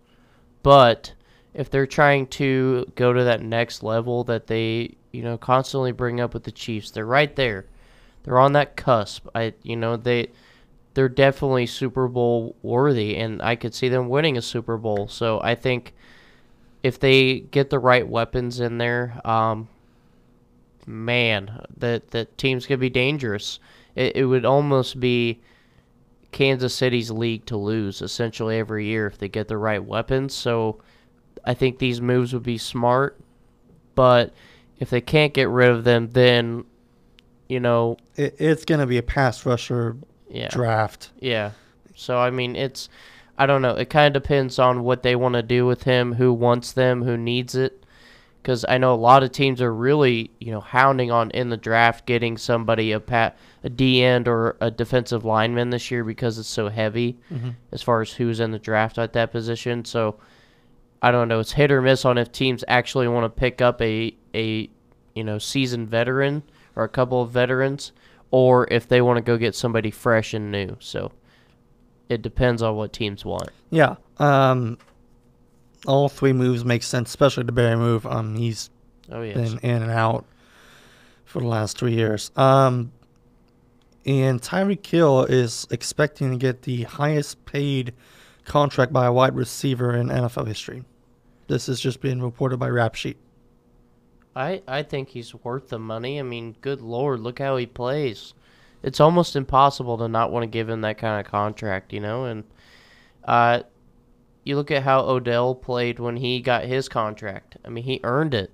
But 0.63 1.13
if 1.55 1.69
they're 1.69 1.88
trying 1.88 2.27
to 2.27 2.85
go 2.95 3.13
to 3.13 3.24
that 3.24 3.41
next 3.41 3.81
level 3.81 4.25
that 4.25 4.47
they, 4.47 4.95
you 5.12 5.24
know, 5.24 5.38
constantly 5.38 5.93
bring 5.93 6.19
up 6.19 6.33
with 6.33 6.43
the 6.43 6.51
Chiefs, 6.51 6.91
they're 6.91 7.05
right 7.05 7.33
there. 7.35 7.65
They're 8.24 8.38
on 8.38 8.53
that 8.53 8.75
cusp. 8.75 9.27
I 9.33 9.53
you 9.63 9.77
know, 9.77 9.95
they 9.95 10.27
they're 10.93 11.09
definitely 11.09 11.65
Super 11.65 12.07
Bowl 12.07 12.55
worthy 12.62 13.15
and 13.15 13.41
I 13.41 13.55
could 13.55 13.74
see 13.74 13.88
them 13.88 14.09
winning 14.09 14.38
a 14.38 14.41
Super 14.41 14.77
Bowl. 14.77 15.07
So 15.07 15.39
I 15.41 15.55
think 15.55 15.93
if 16.83 17.00
they 17.00 17.39
get 17.39 17.69
the 17.69 17.79
right 17.79 18.07
weapons 18.07 18.59
in 18.59 18.77
there, 18.77 19.19
um, 19.24 19.69
man, 20.85 21.62
that 21.77 22.12
that 22.12 22.38
teams 22.38 22.65
could 22.65 22.81
be 22.81 22.89
dangerous. 22.89 23.59
It, 23.95 24.17
it 24.17 24.25
would 24.25 24.43
almost 24.43 25.00
be 25.00 25.39
Kansas 26.33 26.75
City's 26.75 27.12
league 27.12 27.45
to 27.45 27.55
lose 27.55 28.01
essentially 28.01 28.57
every 28.57 28.88
year 28.88 29.07
if 29.07 29.17
they 29.17 29.29
get 29.29 29.47
the 29.47 29.57
right 29.57 29.83
weapons. 29.83 30.33
So 30.33 30.81
I 31.46 31.54
think 31.54 31.80
these 31.80 32.02
moves 32.02 32.34
would 32.34 32.44
be 32.44 32.58
smart, 32.58 33.20
but 33.94 34.34
if 34.80 34.90
they 34.90 35.02
can't 35.02 35.34
get 35.34 35.50
rid 35.50 35.70
of 35.70 35.84
them, 35.84 36.10
then 36.12 36.66
you 37.48 37.60
know, 37.60 37.98
It, 38.16 38.36
it's 38.40 38.66
gonna 38.66 38.88
be 38.88 38.98
a 38.98 39.04
pass 39.04 39.46
rusher 39.46 39.98
yeah, 40.30 40.50
draft. 40.50 41.12
yeah. 41.20 41.52
So 41.96 42.18
I 42.18 42.30
mean, 42.30 42.56
it's 42.56 42.90
I 43.38 43.46
don't 43.46 43.62
know. 43.62 43.75
It 43.75 43.90
kind 43.90 44.16
of 44.16 44.22
depends 44.22 44.60
on 44.60 44.84
what 44.84 45.04
they 45.04 45.16
want 45.16 45.34
to 45.34 45.44
do 45.44 45.66
with 45.66 45.84
him, 45.84 46.14
who 46.14 46.34
wants 46.34 46.72
them, 46.72 47.04
who 47.04 47.18
needs 47.18 47.56
it. 47.56 47.82
Because 48.42 48.64
I 48.70 48.78
know 48.78 48.94
a 48.94 48.96
lot 48.96 49.24
of 49.24 49.32
teams 49.32 49.60
are 49.60 49.74
really, 49.74 50.30
you 50.40 50.52
know, 50.52 50.60
hounding 50.60 51.10
on 51.10 51.32
in 51.32 51.50
the 51.50 51.58
draft 51.58 52.06
getting 52.06 52.38
somebody 52.38 52.92
a 52.92 53.00
pat 53.00 53.38
a 53.64 53.70
D 53.70 54.04
end 54.04 54.28
or 54.28 54.56
a 54.62 54.70
defensive 54.70 55.25
lineman 55.25 55.72
this 55.72 55.90
year 55.90 56.04
because 56.04 56.38
it's 56.38 56.48
so 56.48 56.70
heavy 56.70 57.18
mm-hmm. 57.34 57.50
as 57.72 57.82
far 57.82 58.02
as 58.02 58.12
who's 58.12 58.40
in 58.40 58.52
the 58.52 58.60
draft 58.60 59.00
at 59.00 59.14
that 59.14 59.32
position. 59.32 59.84
So 59.84 60.18
I 61.05 61.12
don't 61.12 61.27
know. 61.27 61.39
It's 61.39 61.51
hit 61.51 61.71
or 61.71 61.81
miss 61.83 62.03
on 62.03 62.17
if 62.17 62.31
teams 62.31 62.63
actually 62.67 63.07
want 63.07 63.25
to 63.25 63.29
pick 63.29 63.62
up 63.62 63.79
a 63.81 64.15
a 64.33 64.67
you 65.13 65.24
know 65.24 65.38
seasoned 65.38 65.88
veteran 65.89 66.41
or 66.75 66.83
a 66.83 66.89
couple 66.89 67.21
of 67.21 67.29
veterans, 67.29 67.91
or 68.31 68.67
if 68.71 68.88
they 68.88 69.01
want 69.01 69.17
to 69.17 69.21
go 69.21 69.38
get 69.38 69.53
somebody 69.53 69.91
fresh 69.91 70.33
and 70.33 70.51
new. 70.51 70.75
So 70.79 71.12
it 72.09 72.21
depends 72.24 72.62
on 72.63 72.75
what 72.75 72.91
teams 72.91 73.24
want. 73.24 73.50
Yeah. 73.69 73.97
Um, 74.17 74.77
all 75.85 76.09
three 76.09 76.33
moves 76.33 76.65
make 76.65 76.81
sense, 76.81 77.09
especially 77.09 77.43
the 77.43 77.51
Berry 77.51 77.75
move. 77.75 78.05
Um, 78.07 78.35
he's 78.35 78.71
Oh 79.12 79.21
yes. 79.21 79.35
been 79.35 79.59
in 79.59 79.83
and 79.83 79.91
out 79.91 80.25
for 81.25 81.39
the 81.39 81.47
last 81.47 81.77
three 81.77 81.93
years. 81.93 82.31
Um, 82.35 82.91
and 84.05 84.41
Tyreek 84.41 84.85
Hill 84.85 85.25
is 85.25 85.67
expecting 85.69 86.31
to 86.31 86.38
get 86.38 86.63
the 86.63 86.83
highest 86.83 87.45
paid 87.45 87.93
contract 88.43 88.91
by 88.93 89.05
a 89.05 89.13
wide 89.13 89.35
receiver 89.35 89.95
in 89.95 90.07
NFL 90.07 90.47
history. 90.47 90.83
This 91.48 91.70
is 91.70 91.80
just 91.80 92.02
being 92.02 92.22
reported 92.22 92.58
by 92.58 92.70
Rap 92.70 92.96
Sheet. 92.96 93.18
I 94.36 94.62
I 94.68 94.84
think 94.84 95.10
he's 95.10 95.34
worth 95.34 95.70
the 95.70 95.80
money. 95.80 96.20
I 96.20 96.24
mean, 96.24 96.56
good 96.62 96.82
lord, 96.82 97.20
look 97.20 97.40
how 97.40 97.58
he 97.58 97.66
plays. 97.66 98.34
It's 98.84 99.00
almost 99.00 99.36
impossible 99.36 99.98
to 99.98 100.08
not 100.08 100.32
want 100.32 100.44
to 100.44 100.48
give 100.48 100.70
him 100.70 100.82
that 100.82 100.98
kind 100.98 101.20
of 101.20 101.32
contract, 101.32 101.94
you 101.94 102.00
know. 102.00 102.25
And 102.25 102.44
uh, 103.24 103.64
you 104.44 104.56
look 104.56 104.70
at 104.70 104.84
how 104.84 105.02
Odell 105.02 105.56
played 105.56 106.00
when 106.00 106.18
he 106.18 106.40
got 106.40 106.66
his 106.66 106.88
contract. 106.88 107.58
I 107.66 107.70
mean, 107.70 107.84
he 107.84 108.00
earned 108.04 108.34
it. 108.34 108.52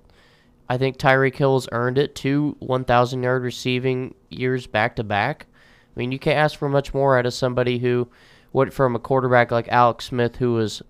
I 0.68 0.78
think 0.78 0.96
Tyreek 0.96 1.36
Hill's 1.36 1.68
earned 1.70 1.98
it. 1.98 2.14
Two 2.14 2.56
1,000 2.60 3.22
yard 3.22 3.42
receiving 3.42 4.14
years 4.30 4.66
back 4.66 4.96
to 4.96 5.04
back. 5.04 5.46
I 5.94 6.00
mean, 6.00 6.12
you 6.12 6.18
can't 6.18 6.38
ask 6.38 6.58
for 6.58 6.68
much 6.68 6.94
more 6.94 7.18
out 7.18 7.26
of 7.26 7.34
somebody 7.34 7.78
who 7.78 8.08
went 8.54 8.72
from 8.72 8.96
a 8.96 8.98
quarterback 8.98 9.50
like 9.50 9.68
Alex 9.68 10.06
Smith, 10.06 10.36
who 10.36 10.54
was 10.54 10.82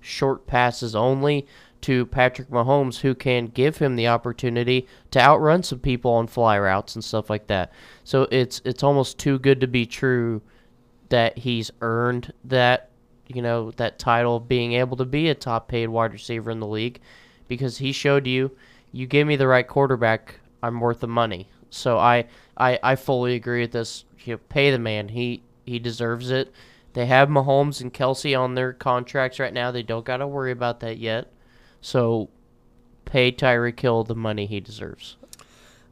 short 0.00 0.46
passes 0.46 0.94
only, 0.94 1.46
to 1.82 2.06
Patrick 2.06 2.48
Mahomes, 2.48 2.98
who 2.98 3.14
can 3.14 3.46
give 3.46 3.78
him 3.78 3.96
the 3.96 4.08
opportunity 4.08 4.86
to 5.10 5.20
outrun 5.20 5.62
some 5.62 5.78
people 5.78 6.12
on 6.12 6.26
fly 6.26 6.58
routes 6.58 6.94
and 6.94 7.04
stuff 7.04 7.30
like 7.30 7.46
that. 7.46 7.72
So 8.04 8.26
it's 8.30 8.60
it's 8.64 8.82
almost 8.82 9.18
too 9.18 9.38
good 9.38 9.60
to 9.60 9.66
be 9.66 9.86
true 9.86 10.42
that 11.08 11.38
he's 11.38 11.70
earned 11.80 12.32
that 12.44 12.90
you 13.28 13.42
know 13.42 13.70
that 13.72 13.98
title 13.98 14.36
of 14.36 14.48
being 14.48 14.72
able 14.72 14.96
to 14.96 15.04
be 15.04 15.28
a 15.28 15.34
top 15.34 15.68
paid 15.68 15.88
wide 15.88 16.12
receiver 16.12 16.50
in 16.50 16.60
the 16.60 16.66
league 16.66 17.00
because 17.46 17.78
he 17.78 17.92
showed 17.92 18.26
you 18.26 18.50
you 18.92 19.06
give 19.06 19.26
me 19.26 19.36
the 19.36 19.46
right 19.46 19.66
quarterback 19.66 20.40
I'm 20.62 20.80
worth 20.80 21.00
the 21.00 21.08
money. 21.08 21.48
So 21.70 21.98
I 21.98 22.26
I, 22.56 22.78
I 22.82 22.96
fully 22.96 23.34
agree 23.34 23.60
with 23.60 23.72
this. 23.72 24.04
You 24.24 24.34
know, 24.34 24.40
pay 24.48 24.70
the 24.70 24.78
man. 24.78 25.08
He 25.08 25.42
he 25.64 25.78
deserves 25.78 26.30
it 26.30 26.52
they 26.94 27.06
have 27.06 27.28
Mahomes 27.28 27.80
and 27.80 27.92
Kelce 27.92 28.38
on 28.38 28.54
their 28.54 28.72
contracts 28.72 29.38
right 29.38 29.52
now 29.52 29.70
they 29.70 29.82
don't 29.82 30.04
got 30.04 30.18
to 30.18 30.26
worry 30.26 30.52
about 30.52 30.80
that 30.80 30.98
yet 30.98 31.32
so 31.80 32.28
pay 33.04 33.30
Tyreek 33.32 33.78
Hill 33.78 34.04
the 34.04 34.14
money 34.14 34.46
he 34.46 34.60
deserves 34.60 35.16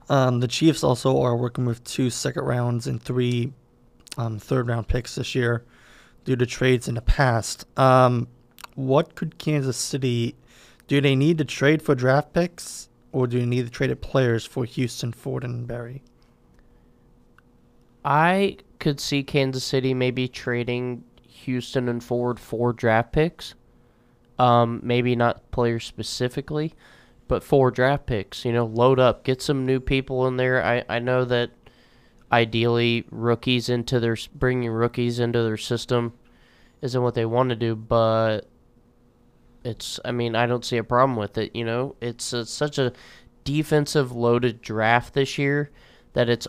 Um, 0.09 0.40
the 0.40 0.48
Chiefs 0.48 0.85
also 0.85 1.20
are 1.20 1.37
working 1.37 1.64
with 1.64 1.82
two 1.85 2.11
second 2.11 2.44
rounds 2.44 2.87
and 2.87 3.02
three 3.02 3.52
um, 4.16 4.38
third 4.38 4.68
round 4.68 4.88
picks 4.88 5.16
this 5.16 5.35
year 5.35 5.64
due 6.24 6.37
to 6.37 6.46
trades 6.46 6.88
in 6.88 6.94
the 6.94 7.02
past. 7.02 7.66
Um, 7.78 8.28
what 8.74 9.14
could 9.14 9.38
Kansas 9.38 9.76
City 9.76 10.37
do? 10.87 11.00
They 11.00 11.16
need 11.16 11.38
to 11.38 11.44
trade 11.44 11.82
for 11.82 11.94
draft 11.94 12.32
picks, 12.32 12.88
or 13.12 13.26
do 13.26 13.38
they 13.38 13.46
need 13.46 13.64
to 13.66 13.70
trade 13.70 13.90
at 13.90 14.00
players 14.00 14.44
for 14.44 14.64
Houston, 14.64 15.12
Ford, 15.12 15.44
and 15.44 15.66
Berry? 15.66 16.02
I 18.06 18.58
could 18.78 19.00
see 19.00 19.24
Kansas 19.24 19.64
City 19.64 19.92
maybe 19.92 20.28
trading 20.28 21.02
Houston 21.22 21.88
and 21.88 22.02
Ford 22.02 22.38
for 22.38 22.72
draft 22.72 23.12
picks. 23.12 23.54
Um, 24.38 24.80
maybe 24.84 25.16
not 25.16 25.50
players 25.50 25.84
specifically, 25.84 26.72
but 27.26 27.42
for 27.42 27.72
draft 27.72 28.06
picks. 28.06 28.44
You 28.44 28.52
know, 28.52 28.64
load 28.64 29.00
up, 29.00 29.24
get 29.24 29.42
some 29.42 29.66
new 29.66 29.80
people 29.80 30.28
in 30.28 30.36
there. 30.36 30.64
I, 30.64 30.84
I 30.88 31.00
know 31.00 31.24
that 31.24 31.50
ideally 32.30 33.06
rookies 33.10 33.68
into 33.68 33.98
their 33.98 34.16
bringing 34.34 34.70
rookies 34.70 35.18
into 35.18 35.42
their 35.42 35.56
system 35.56 36.12
isn't 36.82 37.02
what 37.02 37.14
they 37.14 37.26
want 37.26 37.48
to 37.48 37.56
do, 37.56 37.74
but 37.74 38.42
it's. 39.64 39.98
I 40.04 40.12
mean, 40.12 40.36
I 40.36 40.46
don't 40.46 40.64
see 40.64 40.76
a 40.76 40.84
problem 40.84 41.16
with 41.16 41.38
it. 41.38 41.56
You 41.56 41.64
know, 41.64 41.96
it's, 42.00 42.32
it's 42.32 42.52
such 42.52 42.78
a 42.78 42.92
defensive 43.42 44.12
loaded 44.12 44.62
draft 44.62 45.14
this 45.14 45.38
year 45.38 45.70
that 46.12 46.28
it's 46.28 46.46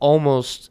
almost 0.00 0.70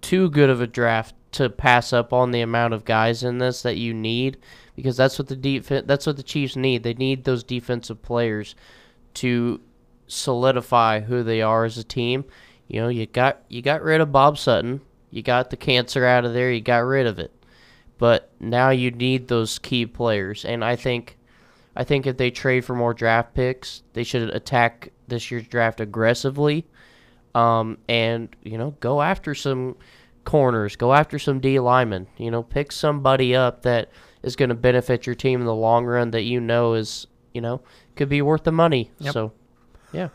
too 0.00 0.30
good 0.30 0.50
of 0.50 0.60
a 0.60 0.66
draft 0.66 1.14
to 1.32 1.48
pass 1.48 1.92
up 1.92 2.12
on 2.12 2.30
the 2.30 2.40
amount 2.40 2.74
of 2.74 2.84
guys 2.84 3.22
in 3.22 3.38
this 3.38 3.62
that 3.62 3.76
you 3.76 3.94
need 3.94 4.36
because 4.74 4.96
that's 4.96 5.18
what 5.18 5.28
the 5.28 5.36
def- 5.36 5.86
that's 5.86 6.06
what 6.06 6.16
the 6.16 6.22
Chiefs 6.22 6.56
need. 6.56 6.82
They 6.82 6.94
need 6.94 7.24
those 7.24 7.44
defensive 7.44 8.02
players 8.02 8.54
to 9.14 9.60
solidify 10.06 11.00
who 11.00 11.22
they 11.22 11.42
are 11.42 11.64
as 11.64 11.78
a 11.78 11.84
team. 11.84 12.24
You 12.66 12.82
know, 12.82 12.88
you 12.88 13.06
got 13.06 13.42
you 13.48 13.62
got 13.62 13.82
rid 13.82 14.00
of 14.00 14.12
Bob 14.12 14.38
Sutton, 14.38 14.80
you 15.10 15.22
got 15.22 15.50
the 15.50 15.56
cancer 15.56 16.04
out 16.04 16.24
of 16.24 16.32
there, 16.32 16.50
you 16.50 16.60
got 16.60 16.78
rid 16.78 17.06
of 17.06 17.18
it. 17.18 17.32
But 17.98 18.30
now 18.40 18.70
you 18.70 18.90
need 18.90 19.28
those 19.28 19.58
key 19.58 19.86
players 19.86 20.44
and 20.44 20.64
I 20.64 20.76
think 20.76 21.18
I 21.76 21.84
think 21.84 22.06
if 22.06 22.16
they 22.16 22.30
trade 22.30 22.64
for 22.64 22.74
more 22.74 22.94
draft 22.94 23.34
picks, 23.34 23.82
they 23.92 24.02
should 24.02 24.30
attack 24.30 24.92
this 25.06 25.30
year's 25.30 25.46
draft 25.46 25.80
aggressively 25.80 26.66
um, 27.34 27.78
and 27.88 28.28
you 28.42 28.58
know 28.58 28.74
go 28.80 29.02
after 29.02 29.34
some 29.34 29.76
corners, 30.24 30.76
go 30.76 30.92
after 30.92 31.18
some 31.18 31.40
D 31.40 31.58
linemen. 31.58 32.06
You 32.16 32.30
know, 32.30 32.42
pick 32.42 32.72
somebody 32.72 33.34
up 33.34 33.62
that 33.62 33.90
is 34.22 34.36
going 34.36 34.50
to 34.50 34.54
benefit 34.54 35.06
your 35.06 35.14
team 35.14 35.40
in 35.40 35.46
the 35.46 35.54
long 35.54 35.86
run 35.86 36.10
that 36.10 36.22
you 36.22 36.40
know 36.40 36.74
is 36.74 37.06
you 37.32 37.40
know 37.40 37.60
could 37.96 38.08
be 38.08 38.22
worth 38.22 38.44
the 38.44 38.52
money. 38.52 38.90
Yep. 38.98 39.12
So, 39.12 39.32
yeah, 39.92 40.08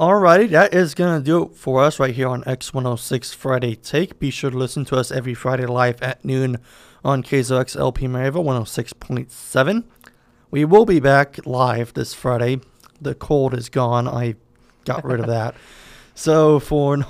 Alrighty, 0.00 0.48
that 0.48 0.72
is 0.72 0.94
gonna 0.94 1.20
do 1.20 1.42
it 1.42 1.56
for 1.56 1.84
us 1.84 2.00
right 2.00 2.14
here 2.14 2.26
on 2.26 2.42
X106 2.44 3.34
Friday 3.34 3.74
Take. 3.74 4.18
Be 4.18 4.30
sure 4.30 4.50
to 4.50 4.56
listen 4.56 4.86
to 4.86 4.96
us 4.96 5.12
every 5.12 5.34
Friday 5.34 5.66
live 5.66 6.00
at 6.00 6.24
noon 6.24 6.56
on 7.04 7.22
KZOX 7.22 7.78
LP 7.78 8.06
Mariva 8.06 8.42
106.7. 8.42 9.84
We 10.50 10.64
will 10.64 10.86
be 10.86 11.00
back 11.00 11.46
live 11.46 11.92
this 11.92 12.14
Friday. 12.14 12.60
The 12.98 13.14
cold 13.14 13.52
is 13.52 13.68
gone. 13.68 14.08
I 14.08 14.36
got 14.86 15.04
rid 15.04 15.20
of 15.20 15.26
that. 15.26 15.54
So 16.20 16.60
for 16.60 16.98
it, 16.98 17.04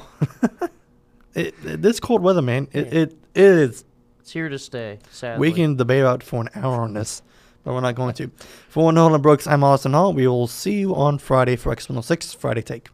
it- 1.64 1.82
this 1.82 1.98
cold 1.98 2.22
weather, 2.22 2.42
man, 2.42 2.68
it, 2.72 2.86
Yeah. 2.92 2.98
it 3.00 3.16
is. 3.34 3.84
it's 4.20 4.30
here 4.30 4.48
to 4.48 4.56
stay. 4.58 5.00
Sadly, 5.10 5.48
We 5.48 5.52
can 5.52 5.74
debate 5.74 6.02
about 6.02 6.22
for 6.22 6.42
an 6.42 6.48
hour 6.54 6.80
on 6.80 6.94
this, 6.94 7.20
but 7.64 7.74
we're 7.74 7.80
not 7.80 7.96
going 7.96 8.14
to. 8.14 8.30
For 8.68 8.92
Nolan 8.92 9.20
Brooks, 9.20 9.48
I'm 9.48 9.64
Austin 9.64 9.94
Hall. 9.94 10.12
We 10.12 10.28
will 10.28 10.46
see 10.46 10.78
you 10.78 10.94
on 10.94 11.18
Friday 11.18 11.56
for 11.56 11.74
X106 11.74 12.36
Friday 12.36 12.62
Take. 12.62 12.88